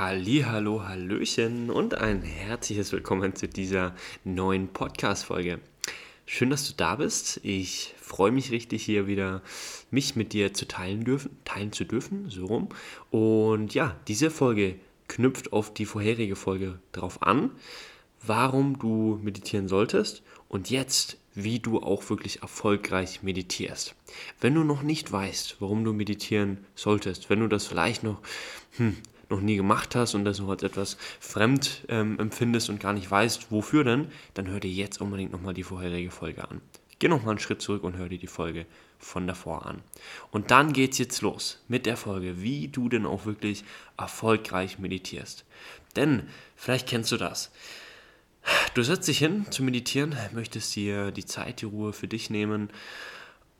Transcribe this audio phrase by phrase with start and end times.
[0.00, 5.58] Hallo, Hallöchen und ein herzliches Willkommen zu dieser neuen Podcast-Folge.
[6.24, 7.40] Schön, dass du da bist.
[7.42, 9.42] Ich freue mich richtig, hier wieder
[9.90, 12.68] mich mit dir zu teilen dürfen, teilen zu dürfen, so rum.
[13.10, 14.76] Und ja, diese Folge
[15.08, 17.50] knüpft auf die vorherige Folge drauf an,
[18.24, 23.96] warum du meditieren solltest und jetzt, wie du auch wirklich erfolgreich meditierst.
[24.40, 28.20] Wenn du noch nicht weißt, warum du meditieren solltest, wenn du das vielleicht noch
[28.76, 28.96] hm,
[29.28, 33.10] noch nie gemacht hast und das noch als etwas fremd ähm, empfindest und gar nicht
[33.10, 36.60] weißt, wofür denn, dann hör dir jetzt unbedingt nochmal die vorherige Folge an.
[36.98, 38.66] Geh nochmal einen Schritt zurück und hör dir die Folge
[38.98, 39.82] von davor an.
[40.32, 43.64] Und dann geht's jetzt los mit der Folge, wie du denn auch wirklich
[43.96, 45.44] erfolgreich meditierst.
[45.94, 47.52] Denn, vielleicht kennst du das.
[48.74, 52.70] Du setzt dich hin zu meditieren, möchtest dir die Zeit, die Ruhe für dich nehmen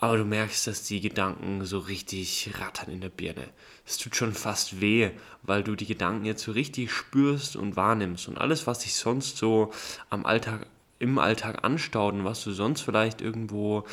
[0.01, 3.49] aber du merkst, dass die Gedanken so richtig rattern in der Birne.
[3.85, 5.11] Es tut schon fast weh,
[5.43, 8.29] weil du die Gedanken jetzt so richtig spürst und wahrnimmst.
[8.29, 9.73] Und alles, was dich sonst so
[10.09, 10.67] am Alltag,
[11.01, 13.85] im Alltag anstaut und was du sonst vielleicht irgendwo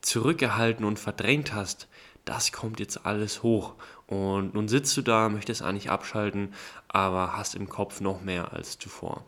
[0.00, 1.88] zurückgehalten und verdrängt hast,
[2.24, 3.74] das kommt jetzt alles hoch.
[4.06, 6.54] Und nun sitzt du da, möchtest eigentlich abschalten,
[6.86, 9.24] aber hast im Kopf noch mehr als zuvor.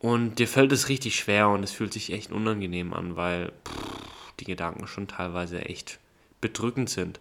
[0.00, 4.23] Und dir fällt es richtig schwer und es fühlt sich echt unangenehm an, weil pff,
[4.40, 5.98] die Gedanken schon teilweise echt
[6.40, 7.20] bedrückend sind.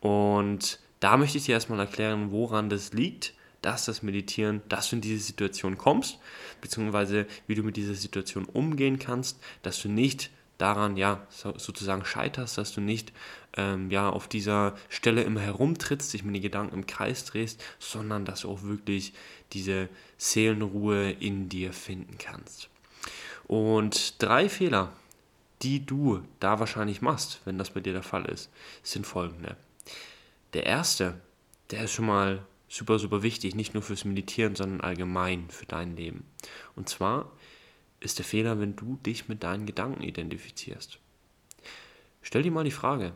[0.00, 4.96] Und da möchte ich dir erstmal erklären, woran das liegt, dass das Meditieren, dass du
[4.96, 6.18] in diese Situation kommst,
[6.60, 12.58] beziehungsweise wie du mit dieser Situation umgehen kannst, dass du nicht daran ja sozusagen scheiterst,
[12.58, 13.12] dass du nicht
[13.56, 18.24] ähm, ja auf dieser Stelle immer herumtrittst, dich mit den Gedanken im Kreis drehst, sondern
[18.24, 19.12] dass du auch wirklich
[19.52, 22.68] diese Seelenruhe in dir finden kannst.
[23.46, 24.92] Und drei Fehler,
[25.66, 28.50] die du da wahrscheinlich machst, wenn das bei dir der Fall ist,
[28.84, 29.56] sind folgende.
[30.52, 31.20] Der erste,
[31.72, 35.96] der ist schon mal super, super wichtig, nicht nur fürs Meditieren, sondern allgemein für dein
[35.96, 36.22] Leben.
[36.76, 37.32] Und zwar
[37.98, 41.00] ist der Fehler, wenn du dich mit deinen Gedanken identifizierst.
[42.22, 43.12] Stell dir mal die Frage,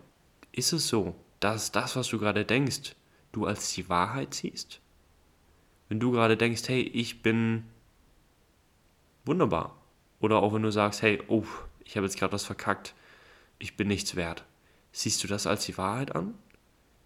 [0.50, 2.96] ist es so, dass das, was du gerade denkst,
[3.30, 4.80] du als die Wahrheit siehst?
[5.88, 7.62] Wenn du gerade denkst, hey, ich bin
[9.24, 9.76] wunderbar.
[10.18, 11.44] Oder auch wenn du sagst, hey, oh,
[11.90, 12.94] ich habe jetzt gerade was verkackt,
[13.58, 14.44] ich bin nichts wert.
[14.92, 16.34] Siehst du das als die Wahrheit an?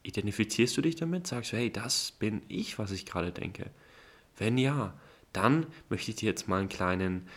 [0.02, 1.26] Identifizierst du dich damit?
[1.26, 3.70] Sagst du, hey, das bin ich, was ich gerade denke?
[4.36, 4.92] Wenn ja,
[5.32, 7.28] dann möchte ich dir jetzt mal einen kleinen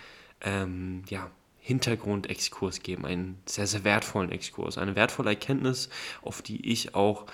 [0.41, 5.87] ähm, ja, Hintergrundexkurs geben, einen sehr, sehr wertvollen Exkurs, eine wertvolle Erkenntnis,
[6.23, 7.27] auf die ich auch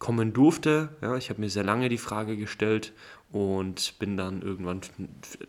[0.00, 0.96] kommen durfte.
[1.00, 2.92] Ja, ich habe mir sehr lange die Frage gestellt
[3.30, 4.80] und bin dann irgendwann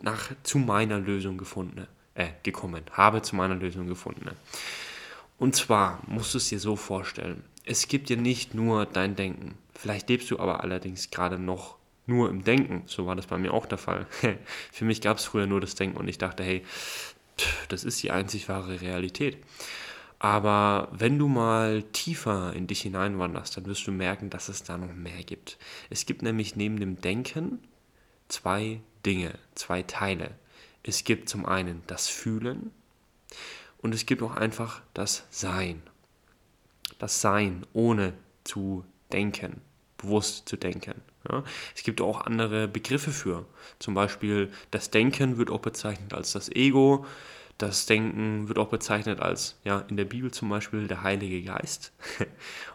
[0.00, 4.30] nach, zu meiner Lösung gefunden äh, gekommen, habe zu meiner Lösung gefunden.
[5.38, 9.56] Und zwar musst du es dir so vorstellen, es gibt dir nicht nur dein Denken.
[9.74, 12.82] Vielleicht lebst du aber allerdings gerade noch nur im Denken.
[12.86, 14.06] So war das bei mir auch der Fall.
[14.72, 16.64] Für mich gab es früher nur das Denken und ich dachte, hey,
[17.68, 19.38] das ist die einzig wahre Realität.
[20.18, 24.78] Aber wenn du mal tiefer in dich hineinwanderst, dann wirst du merken, dass es da
[24.78, 25.58] noch mehr gibt.
[25.90, 27.58] Es gibt nämlich neben dem Denken
[28.28, 30.30] zwei Dinge, zwei Teile.
[30.82, 32.70] Es gibt zum einen das Fühlen
[33.78, 35.82] und es gibt auch einfach das Sein.
[36.98, 39.60] Das Sein ohne zu denken,
[39.98, 41.00] bewusst zu denken.
[41.30, 41.44] Ja.
[41.74, 43.46] Es gibt auch andere Begriffe für.
[43.78, 47.06] Zum Beispiel das Denken wird auch bezeichnet als das Ego.
[47.58, 51.92] Das Denken wird auch bezeichnet als, ja, in der Bibel zum Beispiel der Heilige Geist.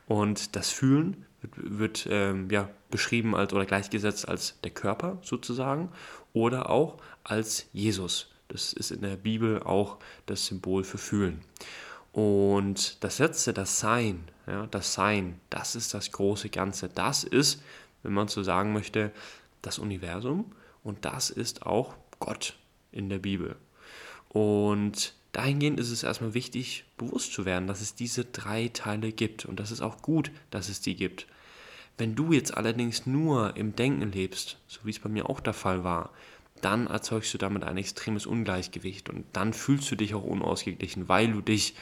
[0.07, 5.89] Und das Fühlen wird, wird ähm, ja, beschrieben als oder gleichgesetzt als der Körper sozusagen
[6.33, 8.27] oder auch als Jesus.
[8.47, 11.41] Das ist in der Bibel auch das Symbol für Fühlen.
[12.13, 16.89] Und das letzte, das Sein, ja, das Sein, das ist das große Ganze.
[16.89, 17.61] Das ist,
[18.01, 19.11] wenn man so sagen möchte,
[19.61, 20.51] das Universum
[20.83, 22.55] und das ist auch Gott
[22.91, 23.55] in der Bibel.
[24.29, 29.45] Und dahingehend ist es erstmal wichtig, bewusst zu werden, dass es diese drei Teile gibt
[29.45, 31.27] und das ist auch gut, dass es die gibt.
[31.97, 35.53] Wenn du jetzt allerdings nur im Denken lebst, so wie es bei mir auch der
[35.53, 36.11] Fall war,
[36.61, 41.31] dann erzeugst du damit ein extremes Ungleichgewicht und dann fühlst du dich auch unausgeglichen, weil
[41.31, 41.75] du dich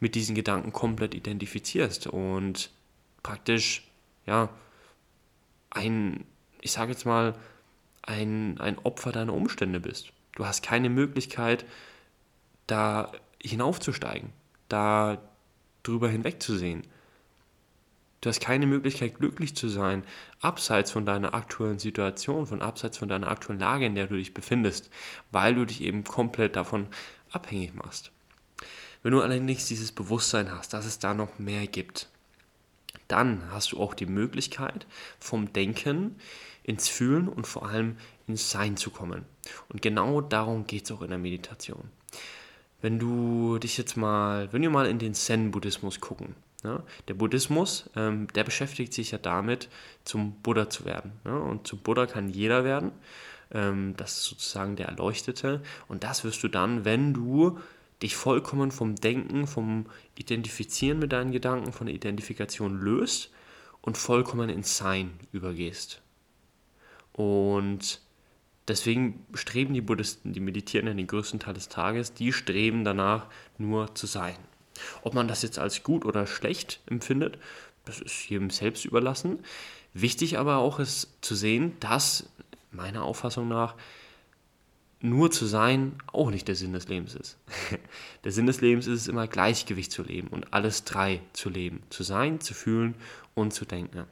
[0.00, 2.70] mit diesen Gedanken komplett identifizierst und
[3.22, 3.88] praktisch,
[4.26, 4.48] ja,
[5.70, 6.24] ein,
[6.60, 7.34] ich sage jetzt mal,
[8.02, 10.12] ein, ein Opfer deiner Umstände bist.
[10.34, 11.64] Du hast keine Möglichkeit,
[12.66, 13.12] da
[13.42, 14.30] hinaufzusteigen,
[14.68, 15.18] da
[15.82, 16.82] drüber hinwegzusehen.
[18.20, 20.04] Du hast keine Möglichkeit, glücklich zu sein,
[20.40, 24.34] abseits von deiner aktuellen Situation, von abseits von deiner aktuellen Lage, in der du dich
[24.34, 24.90] befindest,
[25.30, 26.88] weil du dich eben komplett davon
[27.30, 28.10] abhängig machst.
[29.02, 32.08] Wenn du allerdings dieses Bewusstsein hast, dass es da noch mehr gibt,
[33.08, 34.86] dann hast du auch die Möglichkeit,
[35.18, 36.16] vom Denken
[36.62, 37.96] ins Fühlen und vor allem
[38.26, 39.24] ins Sein zu kommen.
[39.70, 41.90] Und genau darum geht es auch in der Meditation.
[42.82, 46.34] Wenn du dich jetzt mal, wenn wir mal in den Zen-Buddhismus gucken,
[46.64, 49.68] ja, der Buddhismus, ähm, der beschäftigt sich ja damit,
[50.04, 51.12] zum Buddha zu werden.
[51.24, 52.92] Ja, und zum Buddha kann jeder werden.
[53.50, 55.62] Ähm, das ist sozusagen der Erleuchtete.
[55.88, 57.58] Und das wirst du dann, wenn du
[58.02, 59.86] dich vollkommen vom Denken, vom
[60.16, 63.30] Identifizieren mit deinen Gedanken, von der Identifikation löst
[63.82, 66.02] und vollkommen ins Sein übergehst.
[67.12, 68.00] Und
[68.68, 73.26] deswegen streben die Buddhisten, die meditieren ja den größten Teil des Tages, die streben danach
[73.58, 74.36] nur zu sein.
[75.02, 77.38] Ob man das jetzt als gut oder schlecht empfindet,
[77.84, 79.40] das ist jedem selbst überlassen.
[79.94, 82.28] Wichtig aber auch ist zu sehen, dass
[82.70, 83.74] meiner Auffassung nach
[85.00, 87.38] nur zu sein auch nicht der Sinn des Lebens ist.
[88.24, 91.82] Der Sinn des Lebens ist es immer Gleichgewicht zu leben und alles drei zu leben.
[91.88, 92.94] Zu sein, zu fühlen
[93.34, 94.04] und zu denken.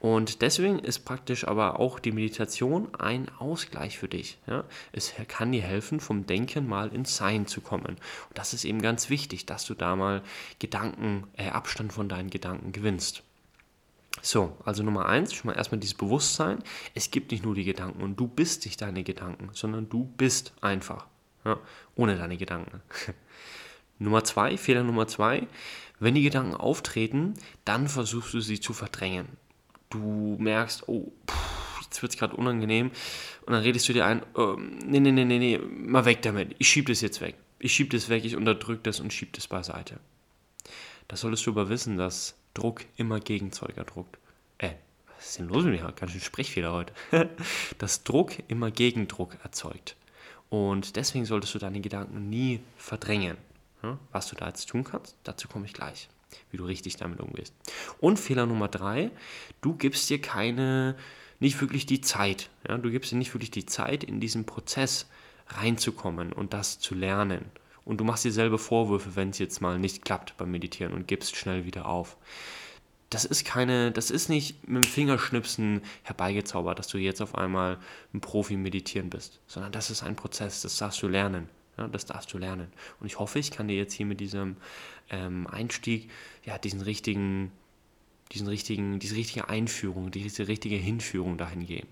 [0.00, 4.38] Und deswegen ist praktisch aber auch die Meditation ein Ausgleich für dich.
[4.48, 4.64] Ja?
[4.90, 7.86] Es kann dir helfen, vom Denken mal ins Sein zu kommen.
[7.86, 8.00] Und
[8.34, 10.22] das ist eben ganz wichtig, dass du da mal
[10.58, 13.22] Gedanken, äh, Abstand von deinen Gedanken gewinnst.
[14.20, 16.62] So, also Nummer eins, schon mal erstmal dieses Bewusstsein.
[16.94, 20.52] Es gibt nicht nur die Gedanken und du bist nicht deine Gedanken, sondern du bist
[20.60, 21.06] einfach.
[21.44, 21.58] Ja,
[21.96, 22.82] ohne deine Gedanken.
[23.98, 25.46] Nummer zwei, Fehler Nummer zwei,
[25.98, 29.28] wenn die Gedanken auftreten, dann versuchst du sie zu verdrängen.
[29.90, 32.90] Du merkst, oh, pff, jetzt wird es gerade unangenehm
[33.46, 36.54] und dann redest du dir ein, oh, nee, nee, nee, nee, nee, mal weg damit,
[36.58, 37.36] ich schieb das jetzt weg.
[37.58, 40.00] Ich schieb das weg, ich unterdrücke das und schieb das beiseite.
[41.06, 44.18] Das solltest du aber wissen, dass Druck immer Gegenzeuger druckt.
[44.58, 44.72] Äh,
[45.16, 45.92] was ist denn los mit mir?
[45.92, 46.92] Ganz schön Sprechfehler heute.
[47.78, 49.96] dass Druck immer Gegendruck erzeugt.
[50.50, 53.36] Und deswegen solltest du deine Gedanken nie verdrängen.
[54.12, 56.08] Was du da jetzt tun kannst, dazu komme ich gleich,
[56.50, 57.52] wie du richtig damit umgehst.
[57.98, 59.10] Und Fehler Nummer drei,
[59.60, 60.96] du gibst dir keine,
[61.40, 62.48] nicht wirklich die Zeit.
[62.68, 62.78] Ja?
[62.78, 65.08] Du gibst dir nicht wirklich die Zeit, in diesen Prozess
[65.48, 67.50] reinzukommen und das zu lernen
[67.84, 71.08] und du machst dir selber Vorwürfe, wenn es jetzt mal nicht klappt beim Meditieren und
[71.08, 72.16] gibst schnell wieder auf.
[73.10, 77.78] Das ist keine, das ist nicht mit dem Fingerschnipsen herbeigezaubert, dass du jetzt auf einmal
[78.14, 81.48] ein Profi meditieren bist, sondern das ist ein Prozess, das darfst du lernen.
[81.78, 82.68] Ja, das darfst du lernen.
[83.00, 84.56] Und ich hoffe, ich kann dir jetzt hier mit diesem
[85.10, 86.10] ähm, Einstieg,
[86.44, 87.50] ja, diesen richtigen,
[88.32, 91.88] diesen richtigen, diese richtige Einführung, diese richtige Hinführung dahin geben.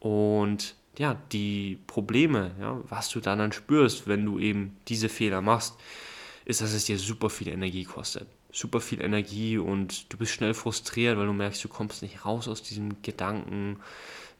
[0.00, 5.40] Und ja, die Probleme, ja, was du dann, dann spürst, wenn du eben diese Fehler
[5.40, 5.76] machst,
[6.44, 8.28] ist, dass es dir super viel Energie kostet.
[8.52, 12.48] Super viel Energie und du bist schnell frustriert, weil du merkst, du kommst nicht raus
[12.48, 13.78] aus diesem Gedanken,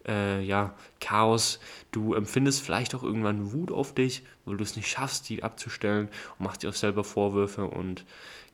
[0.07, 1.59] äh, ja, Chaos.
[1.91, 6.09] Du empfindest vielleicht auch irgendwann Wut auf dich, weil du es nicht schaffst, die abzustellen
[6.39, 8.05] und machst dir auch selber Vorwürfe und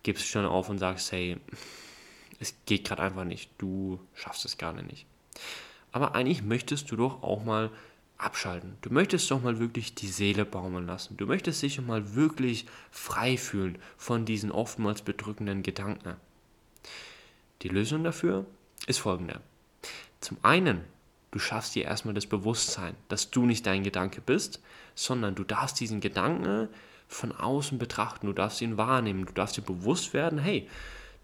[0.02, 1.36] gibst schon auf und sagst, hey,
[2.40, 5.06] es geht gerade einfach nicht, du schaffst es gerade nicht.
[5.92, 7.70] Aber eigentlich möchtest du doch auch mal
[8.22, 8.76] abschalten.
[8.82, 11.16] Du möchtest doch mal wirklich die Seele baumeln lassen.
[11.16, 16.16] Du möchtest dich mal wirklich frei fühlen von diesen oftmals bedrückenden Gedanken.
[17.62, 18.46] Die Lösung dafür
[18.86, 19.40] ist folgende.
[20.20, 20.82] Zum einen,
[21.30, 24.60] du schaffst dir erstmal das Bewusstsein, dass du nicht dein Gedanke bist,
[24.94, 26.68] sondern du darfst diesen Gedanken
[27.08, 30.68] von außen betrachten, du darfst ihn wahrnehmen, du darfst dir bewusst werden, hey,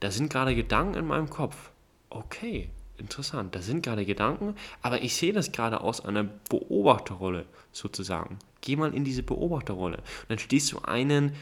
[0.01, 1.71] da sind gerade Gedanken in meinem Kopf.
[2.11, 8.39] Okay, interessant, da sind gerade Gedanken, aber ich sehe das gerade aus einer Beobachterrolle sozusagen.
[8.61, 9.99] Geh mal in diese Beobachterrolle.
[9.99, 11.35] Und dann stehst du einen,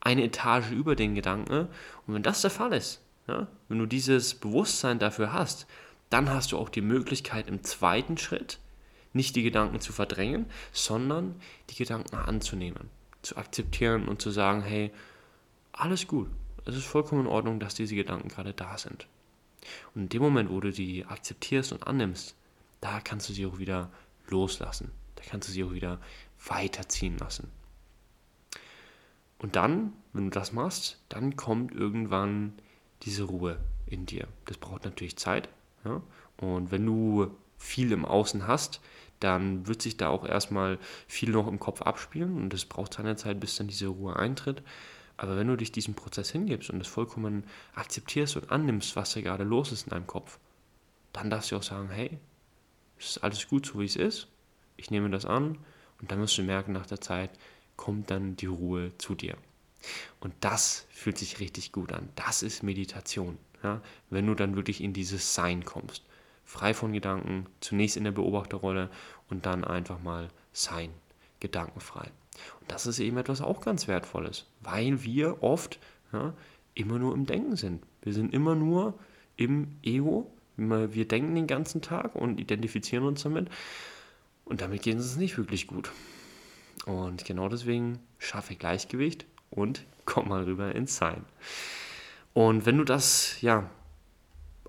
[0.00, 1.68] eine Etage über den Gedanken.
[2.06, 5.66] Und wenn das der Fall ist, ja, wenn du dieses Bewusstsein dafür hast,
[6.10, 8.58] dann hast du auch die Möglichkeit im zweiten Schritt
[9.12, 11.36] nicht die Gedanken zu verdrängen, sondern
[11.70, 12.90] die Gedanken anzunehmen,
[13.22, 14.90] zu akzeptieren und zu sagen, hey,
[15.72, 16.28] alles gut,
[16.66, 19.06] es ist vollkommen in Ordnung, dass diese Gedanken gerade da sind.
[19.94, 22.34] Und in dem Moment, wo du die akzeptierst und annimmst,
[22.80, 23.90] da kannst du sie auch wieder
[24.28, 24.90] loslassen.
[25.16, 26.00] Da kannst du sie auch wieder
[26.46, 27.50] weiterziehen lassen.
[29.38, 32.54] Und dann, wenn du das machst, dann kommt irgendwann
[33.02, 34.26] diese Ruhe in dir.
[34.46, 35.48] Das braucht natürlich Zeit.
[35.84, 36.02] Ja?
[36.38, 38.80] Und wenn du viel im Außen hast,
[39.20, 43.16] dann wird sich da auch erstmal viel noch im Kopf abspielen und es braucht seine
[43.16, 44.62] Zeit, bis dann diese Ruhe eintritt.
[45.16, 47.44] Aber wenn du dich diesem Prozess hingibst und es vollkommen
[47.74, 50.38] akzeptierst und annimmst, was da gerade los ist in deinem Kopf,
[51.12, 52.18] dann darfst du auch sagen, hey,
[52.98, 54.28] es ist alles gut so wie es ist,
[54.76, 55.58] ich nehme das an
[56.00, 57.30] und dann wirst du merken, nach der Zeit
[57.76, 59.36] kommt dann die Ruhe zu dir.
[60.20, 62.08] Und das fühlt sich richtig gut an.
[62.16, 63.38] Das ist Meditation.
[63.62, 63.80] Ja?
[64.10, 66.04] Wenn du dann wirklich in dieses Sein kommst.
[66.44, 68.90] Frei von Gedanken, zunächst in der Beobachterrolle
[69.28, 70.90] und dann einfach mal sein,
[71.40, 72.10] gedankenfrei.
[72.60, 75.78] Und das ist eben etwas auch ganz Wertvolles, weil wir oft
[76.12, 76.34] ja,
[76.74, 77.82] immer nur im Denken sind.
[78.02, 78.94] Wir sind immer nur
[79.36, 83.48] im Ego, Wir denken den ganzen Tag und identifizieren uns damit.
[84.44, 85.90] Und damit geht es uns nicht wirklich gut.
[86.86, 91.24] Und genau deswegen schaffe Gleichgewicht und komm mal rüber ins Sein.
[92.34, 93.70] Und wenn du das, ja,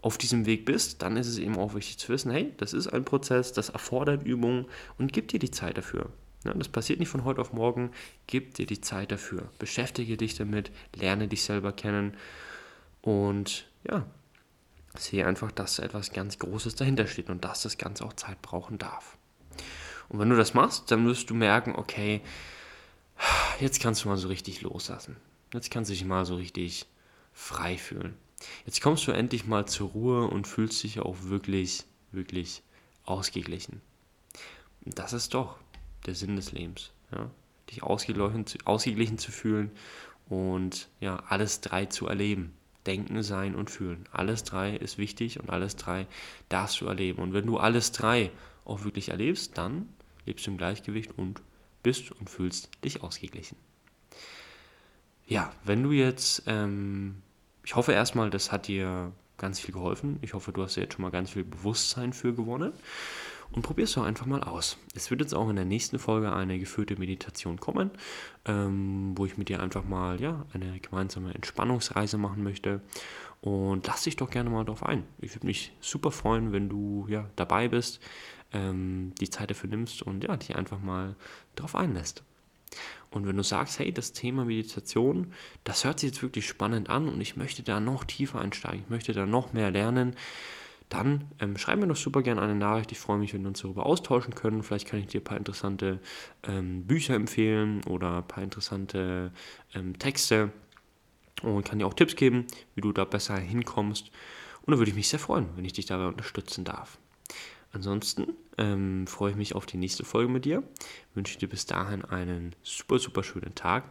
[0.01, 2.87] auf diesem Weg bist, dann ist es eben auch wichtig zu wissen, hey, das ist
[2.87, 4.67] ein Prozess, das erfordert Übung
[4.99, 6.11] und gib dir die Zeit dafür.
[6.45, 7.91] Ja, das passiert nicht von heute auf morgen,
[8.27, 9.49] gib dir die Zeit dafür.
[9.57, 12.15] Beschäftige dich damit, lerne dich selber kennen
[13.01, 14.05] und ja,
[14.97, 18.77] sehe einfach, dass etwas ganz Großes dahinter steht und dass das Ganze auch Zeit brauchen
[18.77, 19.17] darf.
[20.07, 22.21] Und wenn du das machst, dann wirst du merken, okay,
[23.59, 25.17] jetzt kannst du mal so richtig loslassen.
[25.51, 26.85] Jetzt kannst du dich mal so richtig
[27.33, 28.15] frei fühlen.
[28.65, 32.61] Jetzt kommst du endlich mal zur Ruhe und fühlst dich auch wirklich, wirklich
[33.03, 33.81] ausgeglichen.
[34.85, 35.57] Und das ist doch
[36.05, 36.91] der Sinn des Lebens.
[37.11, 37.29] Ja?
[37.69, 39.71] Dich ausgeglichen, ausgeglichen zu fühlen
[40.27, 42.53] und ja, alles drei zu erleben.
[42.85, 44.07] Denken, Sein und Fühlen.
[44.11, 46.05] Alles drei ist wichtig und alles drei
[46.49, 47.21] darfst du erleben.
[47.21, 48.29] Und wenn du alles drei
[48.63, 49.89] auch wirklich erlebst, dann
[50.27, 51.41] lebst du im Gleichgewicht und
[51.81, 53.57] bist und fühlst dich ausgeglichen.
[55.27, 57.23] Ja, wenn du jetzt ähm,
[57.65, 60.19] ich hoffe erstmal, das hat dir ganz viel geholfen.
[60.21, 62.71] Ich hoffe, du hast jetzt schon mal ganz viel Bewusstsein für gewonnen.
[63.51, 64.77] Und probier es doch einfach mal aus.
[64.95, 67.91] Es wird jetzt auch in der nächsten Folge eine geführte Meditation kommen,
[68.45, 72.81] ähm, wo ich mit dir einfach mal ja, eine gemeinsame Entspannungsreise machen möchte.
[73.41, 75.03] Und lass dich doch gerne mal darauf ein.
[75.21, 78.01] Ich würde mich super freuen, wenn du ja, dabei bist,
[78.51, 81.15] ähm, die Zeit dafür nimmst und ja, dich einfach mal
[81.55, 82.23] darauf einlässt.
[83.11, 85.31] Und wenn du sagst, hey, das Thema Meditation,
[85.63, 88.89] das hört sich jetzt wirklich spannend an und ich möchte da noch tiefer einsteigen, ich
[88.89, 90.15] möchte da noch mehr lernen,
[90.89, 92.91] dann ähm, schreib mir doch super gerne eine Nachricht.
[92.91, 94.63] Ich freue mich, wenn wir uns darüber austauschen können.
[94.63, 95.99] Vielleicht kann ich dir ein paar interessante
[96.43, 99.31] ähm, Bücher empfehlen oder ein paar interessante
[99.73, 100.51] ähm, Texte
[101.41, 104.11] und kann dir auch Tipps geben, wie du da besser hinkommst.
[104.61, 106.97] Und da würde ich mich sehr freuen, wenn ich dich dabei unterstützen darf.
[107.71, 110.63] Ansonsten ähm, freue ich mich auf die nächste Folge mit dir.
[111.13, 113.83] Wünsche dir bis dahin einen super, super schönen Tag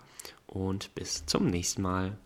[0.47, 2.17] und bis zum nächsten Mal.